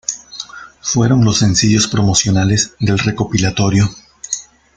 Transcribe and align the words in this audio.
Fueron 0.81 1.23
los 1.23 1.37
sencillos 1.37 1.87
promocionales 1.87 2.73
del 2.79 2.97
recopilatorio. 2.97 3.87